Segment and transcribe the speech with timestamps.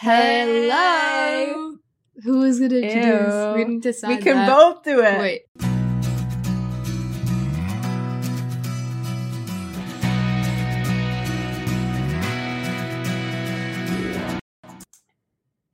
[0.00, 1.74] Hello.
[2.22, 3.34] Who is gonna introduce?
[3.34, 3.52] Ew.
[3.56, 4.48] We need to decide We can that.
[4.48, 5.18] both do it.
[5.18, 5.42] Wait.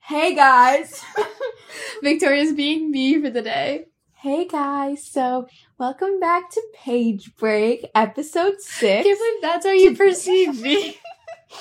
[0.01, 1.03] Hey guys.
[2.03, 3.87] Victoria's being me for the day.
[4.17, 5.07] hey guys.
[5.07, 5.47] So,
[5.79, 8.81] welcome back to Page Break, episode 6.
[8.81, 10.99] Can't believe that's how you perceive me.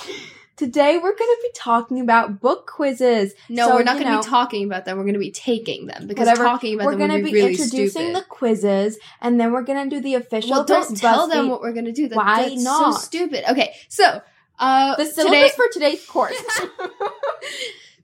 [0.56, 3.34] Today we're going to be talking about book quizzes.
[3.50, 4.98] No, So, we're not gonna be talking about them.
[4.98, 6.44] We're gonna be taking them because Whatever.
[6.44, 8.16] talking about We're them going would to be, be really introducing stupid.
[8.16, 11.62] the quizzes and then we're going to do the official well, don't tell them what
[11.62, 12.08] we're gonna do.
[12.08, 12.94] That, Why that's not?
[12.94, 13.50] so stupid.
[13.50, 14.22] Okay, so
[14.60, 16.40] uh, the today, for today's course.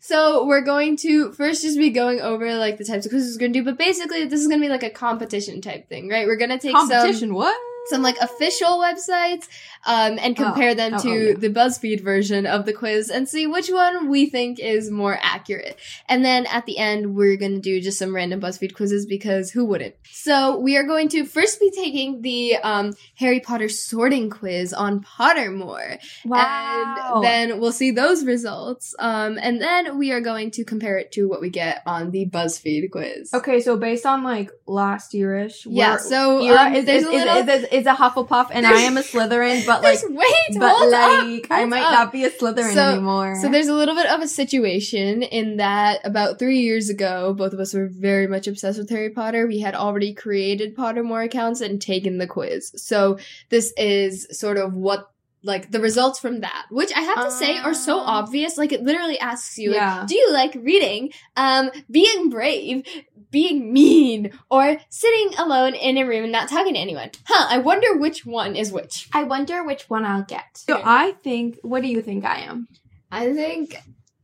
[0.02, 3.41] So we're going to first just be going over like the types of quizzes we're
[3.41, 6.26] gonna do, but basically this is gonna be like a competition type thing, right?
[6.26, 7.55] We're gonna take some Competition, what?
[7.88, 9.47] Some like official websites
[9.85, 11.33] um, and compare them Oh, to oh, yeah.
[11.35, 15.77] the BuzzFeed version of the quiz and see which one we think is more accurate.
[16.07, 19.51] And then at the end, we're going to do just some random BuzzFeed quizzes because
[19.51, 19.95] who wouldn't?
[20.12, 25.01] So we are going to first be taking the um, Harry Potter sorting quiz on
[25.04, 25.98] Pottermore.
[26.26, 27.13] Wow.
[27.15, 28.93] And then we'll see those results.
[28.99, 32.26] Um, and then we are going to compare it to what we get on the
[32.27, 33.34] BuzzFeed quiz.
[33.34, 37.49] Okay, so based on like last yearish, Yeah, so, um, is, there's is, a little-
[37.49, 41.25] is, is, a Hufflepuff and I am a Slytherin, but like, wait, but hold up,
[41.25, 41.91] like, I might up.
[41.91, 43.35] not be a Slytherin So- anymore.
[43.41, 47.53] So there's a little bit of a situation in that about three years ago, both
[47.53, 49.48] of us were very much obsessed with Harry Potter.
[49.48, 52.71] We had already created Pottermore accounts and taken the quiz.
[52.76, 53.17] So
[53.49, 55.09] this is sort of what
[55.41, 58.57] like the results from that, which I have to say are so Um, obvious.
[58.57, 62.83] Like it literally asks you, like, do you like reading, um, being brave,
[63.32, 67.12] being mean, or sitting alone in a room and not talking to anyone?
[67.25, 69.09] Huh, I wonder which one is which.
[69.13, 70.46] I wonder which one I'll get.
[70.58, 72.68] So I think, what do you think I am?
[73.12, 73.75] I think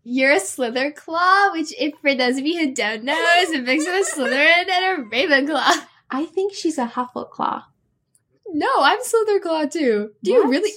[0.03, 3.86] you're a Slytherclaw, which, if for those of you who don't know, is a mix
[3.88, 5.86] of a Slytherin and a Ravenclaw.
[6.09, 7.64] I think she's a Huffleclaw.
[8.48, 10.11] No, I'm Slytherclaw too.
[10.23, 10.71] Do you really?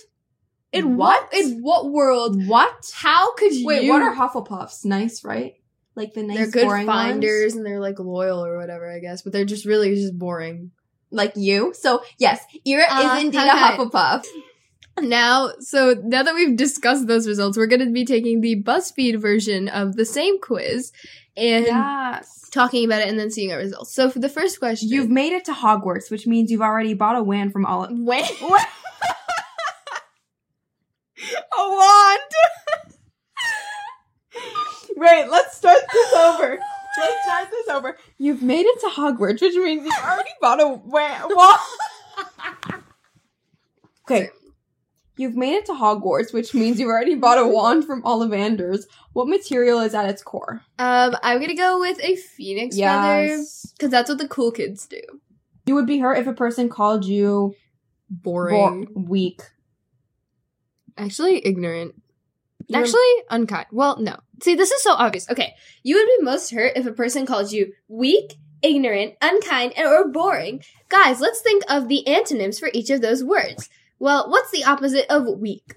[0.73, 1.31] In what?
[1.33, 1.35] What?
[1.35, 2.47] In what world?
[2.47, 2.91] What?
[2.95, 3.67] How could you?
[3.67, 4.85] Wait, what are Hufflepuffs?
[4.85, 5.55] Nice, right?
[5.99, 7.57] Like the nice they're good boring finders ones?
[7.57, 9.21] and they're like loyal or whatever, I guess.
[9.23, 10.71] But they're just really just boring.
[11.11, 11.75] Like you?
[11.77, 13.49] So, yes, Ira Uh, is indeed okay.
[13.49, 14.25] a Hufflepuff.
[15.01, 19.21] Now, so now that we've discussed those results, we're going to be taking the BuzzFeed
[19.21, 20.93] version of the same quiz
[21.37, 22.49] and Yes.
[22.51, 23.95] talking about it and then seeing our results.
[23.95, 27.17] So for the first question, You've made it to Hogwarts, which means you've already bought
[27.17, 27.87] a wand from all.
[27.89, 28.69] when What?
[31.59, 32.21] a wand.
[34.99, 36.59] Wait, let's start this over.
[36.99, 37.97] Let's start this over.
[38.19, 42.83] You've made it to Hogwarts, which means you've already bought a wa- wand.
[44.11, 44.31] okay.
[45.17, 48.85] You've made it to Hogwarts, which means you've already bought a wand from Ollivanders.
[49.13, 50.63] What material is at its core?
[50.79, 53.43] Um, I'm gonna go with a phoenix feather
[53.77, 55.01] because that's what the cool kids do.
[55.67, 57.55] You would be hurt if a person called you
[58.09, 58.85] Boring.
[58.87, 59.43] bo- weak.
[60.97, 61.95] Actually, ignorant.
[62.69, 63.67] You're- Actually, unkind.
[63.73, 64.17] Well, no.
[64.43, 65.29] See, this is so obvious.
[65.31, 69.87] Okay, you would be most hurt if a person calls you weak, ignorant, unkind, and
[69.87, 70.63] or boring.
[70.89, 73.69] Guys, let's think of the antonyms for each of those words.
[73.99, 75.75] Well, what's the opposite of weak?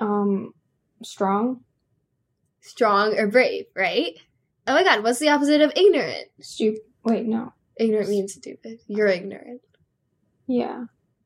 [0.00, 0.52] um
[1.02, 1.60] strong,
[2.60, 4.14] Strong or brave, right?
[4.66, 6.26] Oh my god, what's the opposite of ignorant?
[6.40, 6.80] stupid.
[7.04, 7.52] Wait, no.
[7.76, 8.78] Ignorant means stupid.
[8.86, 9.60] You're ignorant.
[10.46, 10.84] Yeah.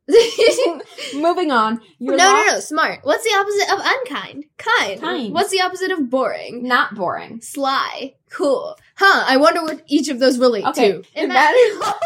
[0.08, 0.80] No,
[1.14, 1.80] Moving on.
[1.98, 2.60] You're no, lo- no.
[2.60, 3.00] Smart.
[3.02, 4.44] What's the opposite of unkind?
[4.56, 5.00] Kind.
[5.00, 5.34] Kind.
[5.34, 6.62] What's the opposite of boring?
[6.66, 7.40] Not boring.
[7.40, 8.14] Sly.
[8.30, 8.76] Cool.
[8.96, 9.24] Huh.
[9.26, 10.92] I wonder what each of those relate Okay.
[10.92, 11.02] to.
[11.14, 11.92] It matters.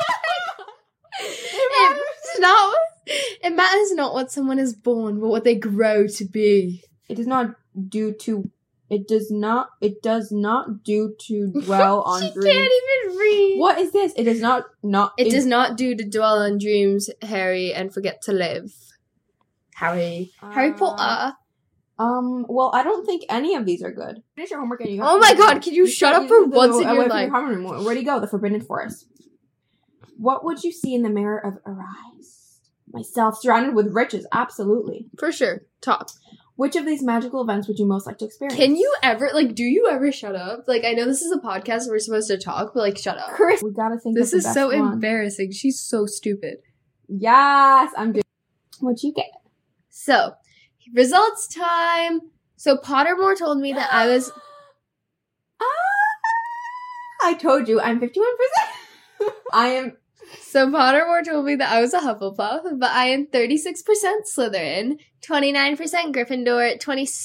[1.22, 2.40] It matters.
[2.40, 2.76] Not.
[3.06, 6.82] It matters not what someone is born, but what they grow to be.
[7.08, 7.54] It does not
[7.88, 8.50] do to.
[8.90, 9.68] It does not.
[9.80, 12.44] It does not do to dwell on she dreams.
[12.56, 12.72] can't
[13.06, 13.56] even read.
[13.58, 14.12] What is this?
[14.16, 14.64] It does not.
[14.82, 15.12] Not.
[15.16, 18.72] It does not do to dwell on dreams, Harry, and forget to live.
[19.76, 20.32] Harry.
[20.42, 21.36] Harry Uh, Potter.
[21.98, 22.46] Um.
[22.48, 24.22] Well, I don't think any of these are good.
[24.34, 25.00] Finish your homework and you.
[25.02, 26.94] have Oh to my god, can you shut up for use the- once in away
[26.94, 27.30] your from life?
[27.30, 27.84] common room.
[27.84, 28.18] Where'd he go?
[28.20, 29.06] The Forbidden Forest.
[30.16, 32.58] What would you see in the mirror of Erised?
[32.92, 34.26] Myself surrounded with riches.
[34.32, 35.06] Absolutely.
[35.18, 35.62] For sure.
[35.80, 36.08] Top.
[36.60, 38.60] Which of these magical events would you most like to experience?
[38.60, 40.64] Can you ever, like, do you ever shut up?
[40.68, 43.16] Like, I know this is a podcast and we're supposed to talk, but, like, shut
[43.16, 43.30] up.
[43.30, 44.14] Chris, we gotta think.
[44.14, 44.92] This is so one.
[44.92, 45.52] embarrassing.
[45.52, 46.58] She's so stupid.
[47.08, 48.24] Yes, I'm good.
[48.78, 49.30] What'd you get?
[49.88, 50.34] So,
[50.92, 52.20] results time.
[52.56, 54.30] So, Pottermore told me that I was.
[57.22, 58.10] Ah, I told you, I'm 51%.
[59.54, 59.96] I am
[60.42, 63.74] So Pottermore told me that I was a Hufflepuff, but I am 36%
[64.36, 65.76] Slytherin, 29%
[66.14, 67.18] Gryffindor, 26%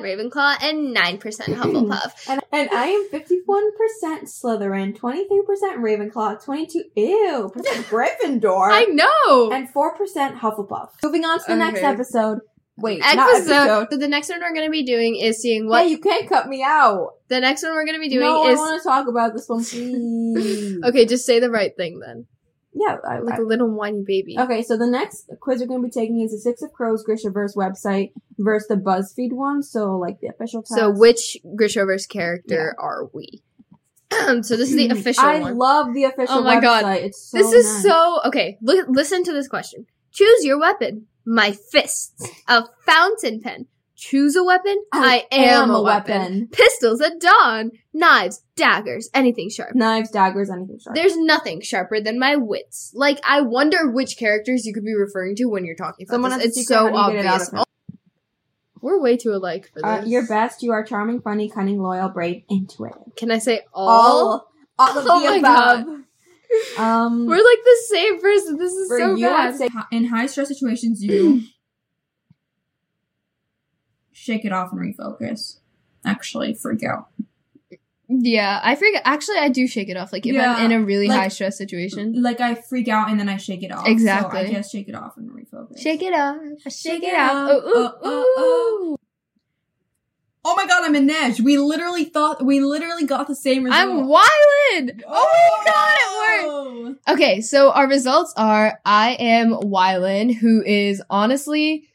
[0.00, 2.28] Ravenclaw, and 9% Hufflepuff.
[2.28, 5.30] And, and I am 51% Slytherin, 23%
[5.78, 9.50] Ravenclaw, 22 ew, percent Gryffindor, I know!
[9.52, 10.88] and 4% Hufflepuff.
[11.02, 12.38] Moving on to the next episode.
[12.78, 13.52] Wait, episode.
[13.52, 13.86] episode.
[13.90, 16.48] So the next one we're gonna be doing is seeing what Hey, you can't cut
[16.48, 17.10] me out.
[17.28, 19.62] the next one we're gonna be doing no, I want to talk about this one,
[19.64, 20.82] please.
[20.82, 22.26] Okay, just say the right thing then.
[22.74, 24.36] Yeah, I, Like I- a little whiny baby.
[24.38, 27.04] Okay, so the next quiz we're going to be taking is the Six of Crows
[27.06, 29.62] Grishaverse website versus the BuzzFeed one.
[29.62, 30.62] So, like the official.
[30.64, 33.42] So which Grishaverse character are we?
[34.42, 35.58] so this is the official I one.
[35.58, 36.36] love the official.
[36.38, 36.62] Oh my website.
[36.62, 36.96] God.
[36.96, 37.82] It's so this is nice.
[37.82, 38.58] so okay.
[38.62, 39.86] Look, listen to this question.
[40.12, 41.06] Choose your weapon.
[41.24, 42.12] My fists.
[42.48, 43.66] A fountain pen.
[44.04, 44.82] Choose a weapon.
[44.92, 46.48] I, am, a weapon.
[46.50, 47.70] Pistols at dawn.
[47.94, 49.76] Knives, daggers, anything sharp.
[49.76, 50.96] Knives, daggers, anything sharp.
[50.96, 52.90] There's nothing sharper than my wits.
[52.96, 56.30] Like I wonder which characters you could be referring to when you're talking about Someone
[56.38, 56.58] this.
[56.58, 57.64] It's so how do you get it obvious.
[58.80, 60.10] We're way too alike for Uh, this.
[60.10, 60.64] you're best.
[60.64, 63.14] You are charming, funny, cunning, loyal, brave, intuitive.
[63.16, 63.88] Can I say all?
[63.88, 65.86] All, all of Oh the my above.
[65.86, 65.98] God.
[67.04, 68.58] Um, We're like the same person.
[68.58, 69.54] This is so bad.
[69.56, 71.42] Say in high stress situations, you
[74.22, 75.58] shake it off and refocus.
[76.04, 77.08] Actually, freak out.
[78.08, 78.96] Yeah, I freak.
[79.04, 80.12] Actually, I do shake it off.
[80.12, 83.10] Like if Yeah, I'm in a really like- high stress situation, Like I freak out
[83.10, 83.88] and then I shake it off.
[83.88, 84.42] Exactly.
[84.44, 85.80] So I just shake it off and refocus.
[85.80, 87.50] shake it off, shake, Shake it it off.
[87.50, 87.62] off.
[87.64, 88.96] Ooh, ooh, Uh, uh, ooh.
[90.44, 91.40] Oh my god, I'm Inej.
[91.40, 93.80] We literally thought we literally got the same result.
[93.80, 95.02] I'm Wylan.
[95.06, 97.00] Oh my god, it worked.
[97.06, 97.12] Oh.
[97.14, 101.88] Okay, so our results are I am Wylan, who is honestly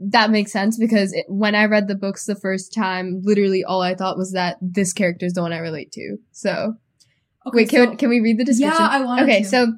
[0.00, 3.82] that makes sense because it, when I read the books the first time, literally all
[3.82, 6.18] I thought was that this character is the one I relate to.
[6.32, 6.74] So
[7.46, 8.80] Okay, wait, can so- can we read the description?
[8.80, 9.22] Yeah, I want.
[9.22, 9.48] Okay, to.
[9.48, 9.72] so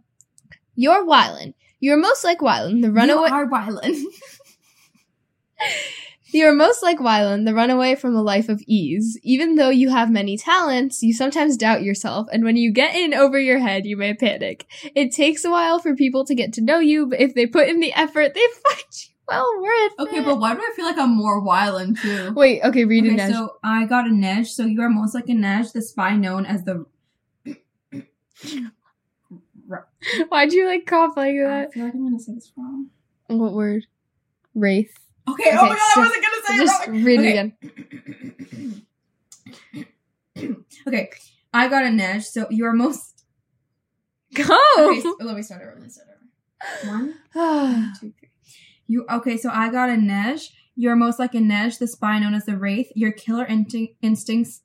[0.74, 1.54] you're Wylan.
[1.78, 3.28] You're most like Wylan, the runaway.
[3.28, 3.96] You are violent.
[6.32, 9.18] You are most like Wylan, the runaway from a life of ease.
[9.24, 13.12] Even though you have many talents, you sometimes doubt yourself, and when you get in
[13.14, 14.64] over your head, you may panic.
[14.94, 17.68] It takes a while for people to get to know you, but if they put
[17.68, 20.24] in the effort, they find you well worth okay, it.
[20.24, 22.32] but why do I feel like I'm more violent too?
[22.34, 23.30] Wait, okay, read it Okay, now.
[23.30, 24.46] so I got Inej.
[24.48, 26.84] So you are most like Inej, the spy known as the.
[30.28, 31.46] Why'd you like cough like that?
[31.46, 31.72] I that?
[31.72, 32.88] feel like I'm gonna say this wrong.
[33.28, 33.86] What word?
[34.54, 34.92] Wraith.
[35.28, 37.04] Okay, okay, oh my god, so I wasn't gonna say Just it wrong.
[37.04, 37.28] read Okay.
[37.28, 37.32] it
[40.34, 40.66] again.
[40.88, 41.10] okay,
[41.54, 42.24] I got Inej.
[42.24, 43.24] So you are most.
[44.34, 44.58] Go!
[44.78, 45.72] Okay, so- let me start over.
[45.74, 46.90] Let me start over.
[46.90, 48.29] One, one, two, three.
[48.90, 49.36] You okay?
[49.36, 50.48] So I got Inej.
[50.74, 52.90] You're most like Inej, the spy known as the Wraith.
[52.96, 54.62] Your killer inti- instincts.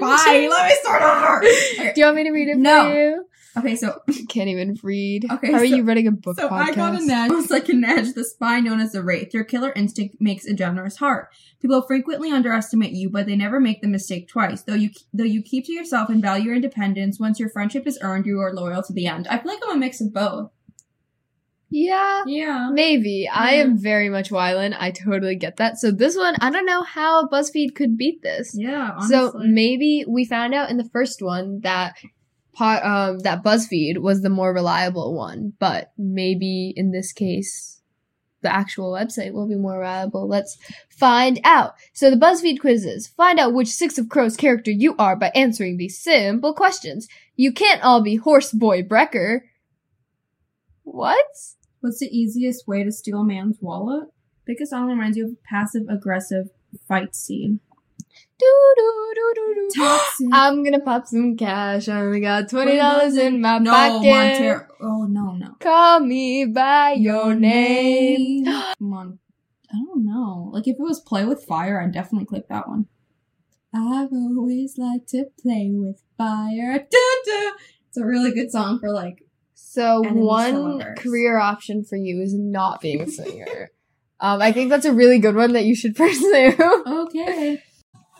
[0.00, 0.48] Bye.
[0.50, 1.40] Let me start over.
[1.94, 2.82] Do you want me to read it No.
[2.90, 3.24] for you?
[3.56, 5.30] Okay, so Can't even read.
[5.30, 6.62] Okay, How are you running a book So podcast?
[6.70, 7.28] I got Inej.
[7.40, 9.32] It's like Inej, the spy known as the Wraith.
[9.32, 11.28] Your killer instinct makes a generous heart.
[11.62, 14.62] People frequently underestimate you, but they never make the mistake twice.
[14.62, 17.98] Though you though you keep to yourself and value your independence, once your friendship is
[18.02, 19.28] earned, you are loyal to the end.
[19.28, 20.50] I feel like I'm a mix of both.
[21.70, 22.22] Yeah.
[22.26, 22.70] Yeah.
[22.72, 23.28] Maybe.
[23.28, 24.76] I am very much Wylan.
[24.78, 25.78] I totally get that.
[25.78, 28.54] So this one, I don't know how BuzzFeed could beat this.
[28.54, 28.98] Yeah.
[29.08, 31.96] So maybe we found out in the first one that
[32.60, 37.80] um, that BuzzFeed was the more reliable one, but maybe in this case,
[38.42, 40.28] the actual website will be more reliable.
[40.28, 40.56] Let's
[40.90, 41.74] find out.
[41.92, 43.08] So the BuzzFeed quizzes.
[43.08, 47.08] Find out which Six of Crows character you are by answering these simple questions.
[47.36, 49.40] You can't all be Horseboy Brekker.
[50.84, 51.26] What?
[51.80, 54.08] What's the easiest way to steal a man's wallet?
[54.46, 56.50] Pick a song that reminds you of a passive aggressive
[56.86, 57.60] fight scene.
[58.38, 60.30] Do, do, do, do, do.
[60.32, 61.88] I'm gonna pop some cash.
[61.88, 64.10] I only got twenty dollars in my no, pocket.
[64.10, 64.66] Montero.
[64.82, 65.56] Oh no, no.
[65.60, 68.44] Call me by your name.
[68.78, 69.18] Mon-
[69.72, 70.50] I don't know.
[70.52, 72.86] Like if it was play with fire, I'd definitely click that one.
[73.74, 76.78] I've always liked to play with fire.
[76.78, 77.52] Dun-dun.
[77.88, 79.23] It's a really good song for like.
[79.74, 83.70] So one career option for you is not being a singer.
[84.20, 86.54] um, I think that's a really good one that you should pursue.
[86.86, 87.60] Okay.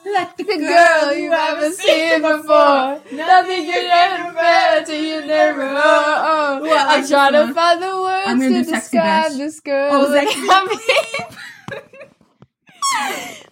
[0.05, 3.01] Like the The girl you haven't seen before.
[3.13, 5.63] Nothing can ever to you never.
[5.63, 6.67] Oh, oh.
[6.69, 9.91] Like I'm trying to find the words I'm to describe this girl.
[9.93, 10.27] Oh, that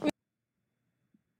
[0.02, 0.08] me-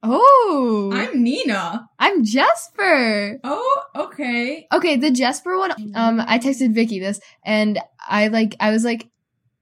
[0.03, 1.89] Oh, I'm Nina.
[1.99, 3.39] I'm Jesper.
[3.45, 4.67] Oh, okay.
[4.73, 5.73] Okay, the Jesper one.
[5.95, 9.09] Um, I texted Vicky this, and I like, I was like,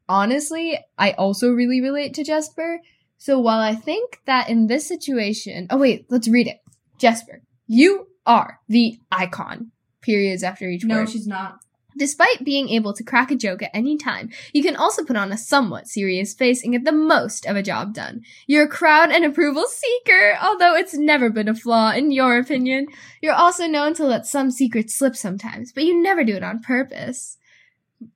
[0.09, 2.81] honestly, I also really relate to Jesper.
[3.19, 6.57] So while I think that in this situation, oh wait, let's read it.
[6.99, 9.73] Jesper, you are the icon.
[10.01, 11.01] periods after each No, word.
[11.05, 11.59] No, she's not.
[11.97, 15.33] Despite being able to crack a joke at any time, you can also put on
[15.33, 18.23] a somewhat serious face and get the most of a job done.
[18.47, 22.87] You're a crowd and approval seeker, although it's never been a flaw in your opinion.
[23.21, 26.61] You're also known to let some secrets slip sometimes, but you never do it on
[26.61, 27.37] purpose.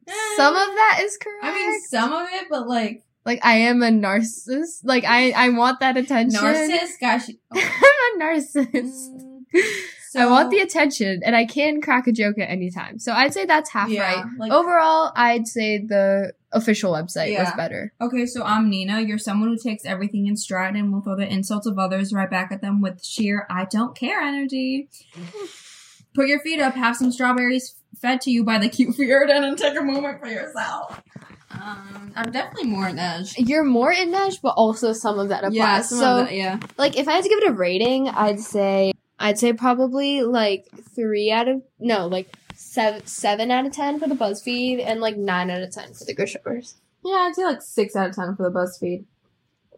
[0.09, 0.13] Eh.
[0.37, 1.45] Some of that is correct.
[1.45, 4.81] I mean, some of it, but like like I am a narcissist.
[4.85, 6.41] Like I, I want that attention.
[6.41, 7.01] narcissist.
[7.01, 9.11] Gosh, I'm a narcissist.
[9.11, 9.45] Mm.
[10.21, 12.99] I want the attention, and I can crack a joke at any time.
[12.99, 14.25] So I'd say that's half Yeah, right.
[14.39, 17.93] like- Overall, I'd say the official website was better.
[18.01, 19.01] Okay, so I'm Nina.
[19.01, 22.31] You're someone who takes everything in stride and will throw the insults of others right
[22.31, 24.89] back at them with sheer I don't care energy.
[26.15, 29.59] Put your feet up, have some strawberries fed to you by the cute Fjerdan, and
[29.59, 31.03] take a moment for yourself.
[31.51, 33.35] Um, I'm definitely more Inej.
[33.39, 35.55] You're more in Nash, but also some of that applies.
[35.55, 36.61] Yeah, some so, of that, yeah.
[36.77, 40.69] like, if I had to give it a rating, I'd say I'd say probably like
[40.95, 45.17] three out of no, like seven seven out of ten for the BuzzFeed, and like
[45.17, 46.75] nine out of ten for the Grishaverse.
[47.05, 49.05] Yeah, I'd say like six out of ten for the BuzzFeed.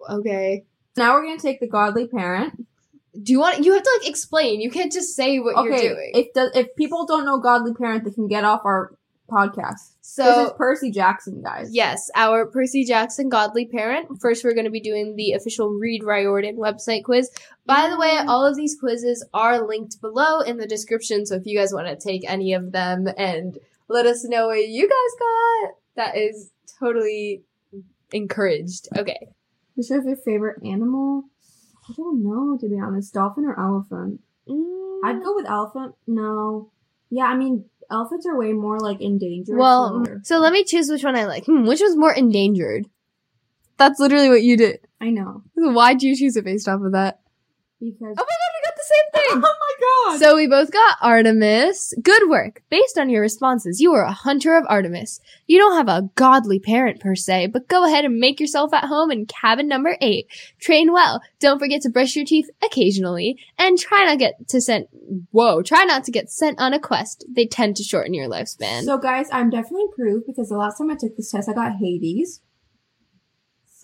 [0.08, 0.64] Okay.
[0.96, 2.66] Now we're gonna take the Godly Parent.
[3.20, 3.64] Do you want?
[3.64, 4.60] You have to like explain.
[4.60, 6.12] You can't just say what you're doing.
[6.14, 8.92] if does if people don't know Godly Parent, they can get off our
[9.30, 9.94] podcast.
[10.00, 11.70] so this is Percy Jackson, guys.
[11.72, 14.20] Yes, our Percy Jackson Godly Parent.
[14.20, 17.30] First, we're going to be doing the official Rick Riordan website quiz.
[17.64, 21.46] By the way, all of these quizzes are linked below in the description, so if
[21.46, 25.18] you guys want to take any of them and let us know what you guys
[25.18, 27.42] got, that is totally
[28.12, 28.88] encouraged.
[28.96, 29.28] Okay.
[29.74, 31.24] What's your favorite animal?
[31.88, 33.14] I don't know, to be honest.
[33.14, 34.20] Dolphin or elephant?
[34.48, 35.94] Mm, I'd go with elephant.
[36.06, 36.70] No.
[37.10, 39.56] Yeah, I mean, elephants are way more like endangered.
[39.58, 41.46] Well, so- so let me choose which one I like.
[41.46, 42.86] Hmm, which one's more endangered?
[43.78, 44.80] That's literally what you did.
[45.00, 47.20] I know Why'd you choose it based off of that?
[47.80, 48.00] because.
[48.02, 48.45] Oh my god,
[48.86, 49.42] the same thing!
[49.46, 50.20] Oh my god!
[50.20, 51.94] So we both got Artemis.
[52.02, 52.62] Good work.
[52.70, 55.20] Based on your responses, you are a hunter of Artemis.
[55.46, 58.84] You don't have a godly parent per se, but go ahead and make yourself at
[58.84, 60.26] home in cabin number eight.
[60.58, 61.20] Train well.
[61.40, 64.88] Don't forget to brush your teeth occasionally, and try not get to sent.
[65.30, 65.62] Whoa!
[65.62, 67.24] Try not to get sent on a quest.
[67.28, 68.84] They tend to shorten your lifespan.
[68.84, 71.76] So, guys, I'm definitely improved because the last time I took this test, I got
[71.76, 72.40] Hades.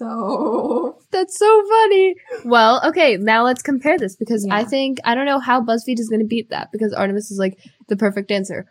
[0.02, 2.14] So, That's so funny.
[2.44, 6.09] Well, okay, now let's compare this because I think I don't know how BuzzFeed is
[6.09, 8.66] going to beat that because Artemis is like the perfect answer.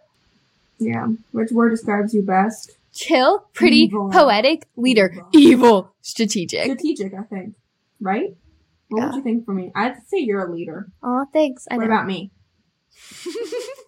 [0.77, 1.07] yeah.
[1.31, 2.75] Which word describes you best?
[2.93, 4.09] Chill, pretty, Evil.
[4.11, 5.39] poetic, leader, Evil.
[5.39, 6.63] evil, strategic.
[6.65, 7.55] Strategic, I think.
[8.01, 8.35] Right?
[8.89, 9.05] What Yeah.
[9.07, 9.71] would you think for me?
[9.73, 10.89] I'd say you're a leader.
[11.01, 11.65] Oh, thanks.
[11.71, 11.93] I what know.
[11.93, 12.31] about me?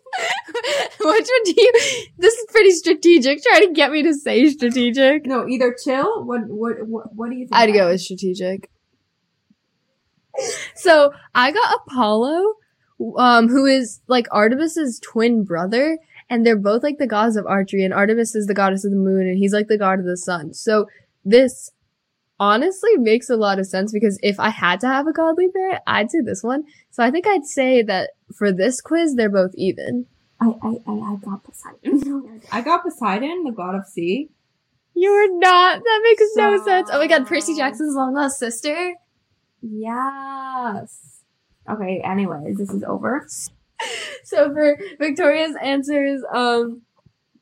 [0.99, 1.71] Which one do you?
[2.17, 3.43] This is pretty strategic.
[3.43, 5.25] Trying to get me to say strategic.
[5.25, 6.23] No, either chill.
[6.25, 7.55] What what what, what do you think?
[7.55, 8.69] I'd go with strategic.
[10.75, 12.55] So I got Apollo,
[13.17, 17.83] um, who is like Artemis's twin brother, and they're both like the gods of archery.
[17.83, 20.17] And Artemis is the goddess of the moon, and he's like the god of the
[20.17, 20.53] sun.
[20.53, 20.87] So
[21.25, 21.71] this
[22.43, 25.81] honestly makes a lot of sense because if I had to have a godly parent,
[25.87, 26.65] I'd say this one.
[26.91, 30.07] So I think I'd say that for this quiz, they're both even.
[30.41, 32.41] I, I, I, I got Poseidon.
[32.51, 34.29] I got Poseidon, the god of sea.
[34.93, 35.79] You're not.
[35.79, 36.89] That makes no sense.
[36.91, 38.93] Oh my god, Percy Jackson's long lost sister.
[39.61, 41.21] Yes.
[41.69, 43.25] Okay, anyways, this is over.
[44.23, 46.83] So for Victoria's answers, um,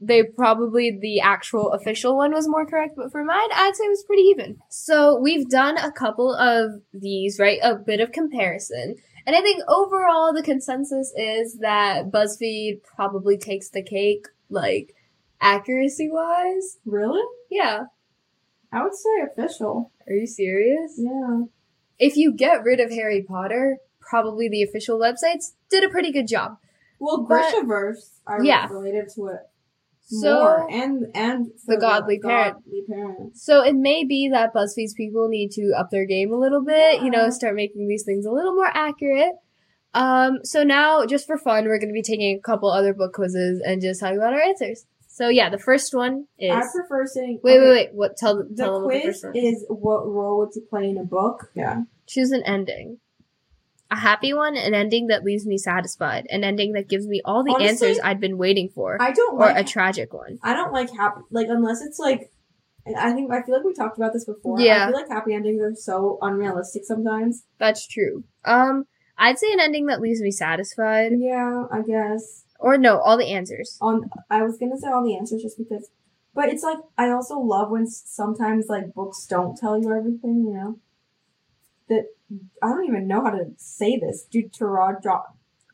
[0.01, 3.89] they probably the actual official one was more correct, but for mine, I'd say it
[3.89, 4.59] was pretty even.
[4.67, 7.59] So we've done a couple of these, right?
[7.61, 8.95] A bit of comparison.
[9.27, 14.95] And I think overall the consensus is that BuzzFeed probably takes the cake, like
[15.39, 16.79] accuracy wise.
[16.83, 17.23] Really?
[17.51, 17.83] Yeah.
[18.73, 19.91] I would say official.
[20.07, 20.95] Are you serious?
[20.97, 21.43] Yeah.
[21.99, 26.27] If you get rid of Harry Potter, probably the official websites did a pretty good
[26.27, 26.57] job.
[26.97, 28.67] Well, Grishaverse, I Yeah.
[28.71, 29.41] related to it
[30.11, 32.55] So more, and and for godly parent.
[32.55, 33.45] godly parents.
[33.45, 37.01] So it may be that BuzzFeed's people need to up their game a little bit,
[37.01, 39.33] you know, start making these things a little more accurate.
[39.93, 43.13] Um, so now, just for fun, we're going to be taking a couple other book
[43.13, 44.85] quizzes and just talking about our answers.
[45.07, 46.51] So yeah, the first one is.
[46.51, 47.39] I prefer saying.
[47.43, 47.89] wait, okay, wait, wait.
[47.93, 48.17] What?
[48.17, 48.37] Tell.
[48.37, 49.35] The Tell them what the quiz one.
[49.35, 51.51] is what role would you play in a book?
[51.53, 51.81] Yeah.
[52.07, 52.99] Choose an ending.
[53.91, 57.43] A happy one, an ending that leaves me satisfied, an ending that gives me all
[57.43, 59.57] the Honestly, answers I'd been waiting for, I don't or like.
[59.57, 60.39] a tragic one.
[60.41, 62.31] I don't like happy like unless it's like.
[62.97, 64.59] I think I feel like we talked about this before.
[64.59, 64.85] Yeah.
[64.85, 67.43] I feel like happy endings are so unrealistic sometimes.
[67.59, 68.23] That's true.
[68.43, 68.85] Um,
[69.19, 72.45] I'd say an ending that leaves me satisfied, Yeah, I guess.
[72.59, 73.77] or no, all the answers.
[73.81, 75.91] on I was gonna say all the answers just because,
[76.33, 80.45] but it's like I also love when sometimes like books don't tell you everything.
[80.47, 80.79] You know,
[81.89, 82.05] that
[82.61, 84.25] I don't even know how to say this.
[84.29, 85.01] Deuteronomy.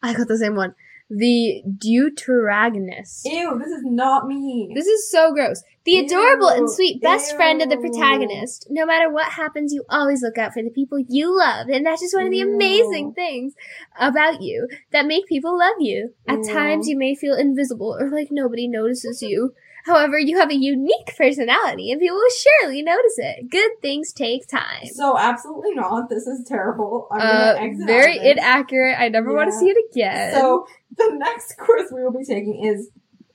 [0.01, 0.75] I got the same one.
[1.09, 3.21] the deuteragonist.
[3.25, 4.71] Ew, this is not me.
[4.75, 5.63] This is so gross.
[5.85, 8.67] The adorable and sweet best friend of the protagonist.
[8.69, 11.69] No matter what happens, you always look out for the people you love.
[11.69, 12.53] And that's just one of the Ew.
[12.53, 13.53] amazing things
[13.97, 16.13] about you that make people love you.
[16.27, 16.53] At Ew.
[16.53, 19.53] times, you may feel invisible or like nobody notices you.
[19.85, 22.29] However, you have a unique personality and people will
[22.61, 23.49] surely notice it.
[23.49, 24.85] Good things take time.
[24.93, 26.09] so absolutely not.
[26.09, 27.07] This is terrible.
[27.11, 28.31] I'm Uh, gonna exit very out of this.
[28.37, 28.95] inaccurate.
[28.99, 30.33] I never want to see it again.
[30.33, 30.65] So
[30.97, 32.89] the next quiz we will be taking is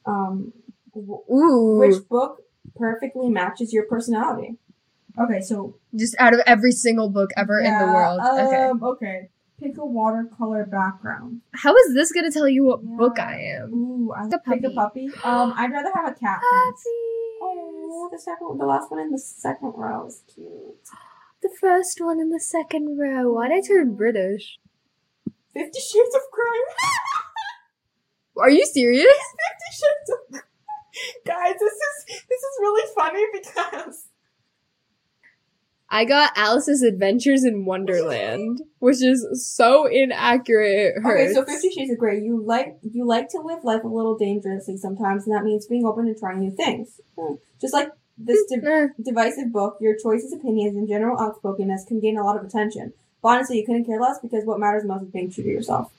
[0.04, 0.52] um
[0.94, 1.78] w- Ooh.
[1.78, 2.42] which book
[2.76, 4.56] perfectly matches your personality.
[5.18, 8.20] Okay, so just out of every single book ever in the Yeah, world.
[8.38, 8.56] okay.
[8.56, 9.28] Um, okay.
[9.62, 11.40] Pick a watercolor background.
[11.54, 12.96] How is this going to tell you what Yeah.
[12.96, 13.72] book I am?
[13.72, 15.08] Ooh, I The pick a puppy.
[15.22, 16.40] Um, I'd rather have a cat.
[17.44, 20.82] Oh, the second, the last one in the second row is cute.
[21.42, 23.32] The first one in the second row.
[23.32, 24.58] Why'd I turn British?
[25.52, 26.62] Fifty Shades of Grey.
[28.42, 29.04] Are you serious?
[29.06, 30.40] Fifty Shades of.
[31.26, 34.08] Guys, this is this is really funny because
[35.92, 40.94] I got Alice's Adventures in Wonderland, which is so inaccurate.
[41.04, 44.16] Okay, so Fifty Shades of Grey, you like you like to live life a little
[44.16, 46.98] dangerously sometimes, and that means being open to trying new things.
[47.18, 47.34] Hmm.
[47.60, 52.16] Just like this di- Eh, divisive book, your choices, opinions, and general outspokenness can gain
[52.16, 52.94] a lot of attention.
[53.22, 55.92] But honestly, you couldn't care less because what matters most is being true to yourself.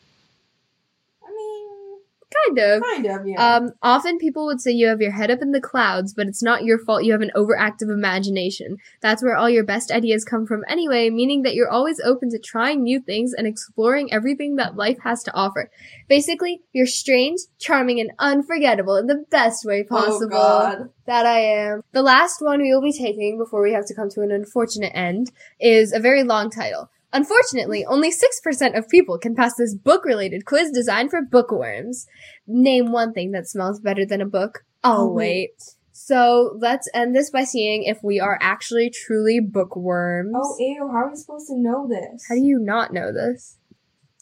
[2.47, 2.81] Kind of.
[2.81, 3.55] kind of, yeah.
[3.55, 6.43] Um, often people would say you have your head up in the clouds, but it's
[6.43, 8.77] not your fault you have an overactive imagination.
[9.01, 12.39] That's where all your best ideas come from anyway, meaning that you're always open to
[12.39, 15.69] trying new things and exploring everything that life has to offer.
[16.07, 20.37] Basically, you're strange, charming, and unforgettable in the best way possible.
[20.37, 20.89] Oh God.
[21.05, 21.81] That I am.
[21.91, 24.93] The last one we will be taking before we have to come to an unfortunate
[24.95, 26.89] end is a very long title.
[27.13, 32.07] Unfortunately, only 6% of people can pass this book related quiz designed for bookworms.
[32.47, 34.65] Name one thing that smells better than a book.
[34.83, 35.51] I'll Oh, wait.
[35.91, 40.33] So let's end this by seeing if we are actually truly bookworms.
[40.35, 40.89] Oh, ew!
[40.91, 42.25] How are we supposed to know this?
[42.27, 43.57] How do you not know this?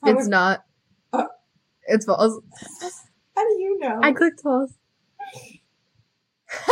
[0.03, 0.65] How it's would- not.
[1.13, 1.27] Uh.
[1.87, 2.39] it's false.
[3.35, 4.01] How do you know?
[4.03, 4.73] I clicked false.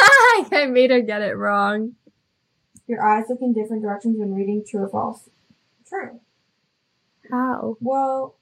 [0.52, 1.94] I made her get it wrong.
[2.88, 5.30] Your eyes look in different directions when reading true or false.
[5.90, 6.20] True.
[7.32, 7.78] How?
[7.80, 8.36] Well,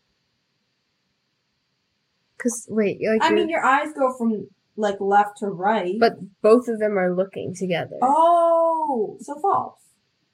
[2.37, 5.95] Cause wait, like I mean, your eyes go from like left to right.
[5.99, 7.97] but both of them are looking together.
[8.01, 9.79] oh, so false.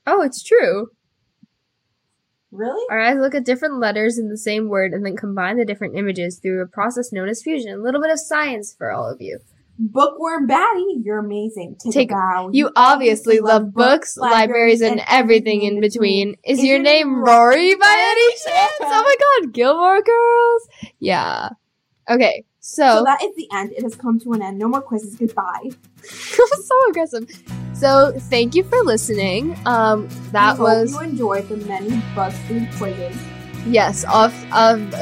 [0.05, 0.87] Oh, it's true.
[2.51, 2.85] Really?
[2.91, 5.95] Our eyes look at different letters in the same word and then combine the different
[5.95, 7.73] images through a process known as fusion.
[7.73, 9.39] A little bit of science for all of you.
[9.79, 11.77] Bookworm Batty, you're amazing.
[11.83, 12.49] Take, Take- a bow.
[12.53, 16.35] You obviously love books, libraries, and everything in between.
[16.45, 18.73] Is your name Rory by any chance?
[18.81, 20.67] Oh my god, Gilmore Girls?
[20.99, 21.49] Yeah.
[22.09, 23.71] Okay, So so, that is the end.
[23.71, 24.59] It has come to an end.
[24.59, 25.15] No more quizzes.
[25.15, 25.69] Goodbye.
[26.03, 27.29] so aggressive.
[27.73, 29.57] So thank you for listening.
[29.65, 33.17] Um, that we was Hope you enjoyed the many BuzzFeed quizzes.
[33.65, 34.93] yes off of.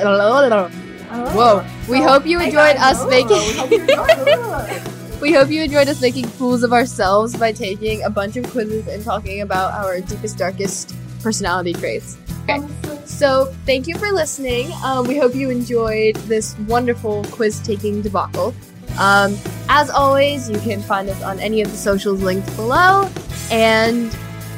[1.11, 1.65] Whoa.
[1.89, 3.37] We hope you enjoyed us Oh, making.
[3.37, 4.81] we hope you enjoyed.
[5.21, 8.87] We hope you enjoyed us making fools of ourselves by taking a bunch of quizzes
[8.87, 12.17] and talking about our deepest, darkest personality traits.
[12.49, 12.59] Okay.
[13.05, 14.71] So, thank you for listening.
[14.83, 18.55] Um, we hope you enjoyed this wonderful quiz taking debacle.
[18.97, 19.37] Um,
[19.69, 23.07] as always, you can find us on any of the socials linked below.
[23.51, 24.11] And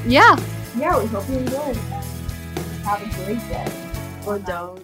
[0.07, 0.37] yeah,
[0.77, 1.75] Yeah, we hope you enjoyed.
[2.85, 3.67] Have a great day.
[4.25, 4.79] or don't.